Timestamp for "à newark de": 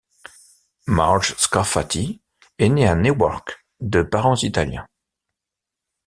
2.87-4.01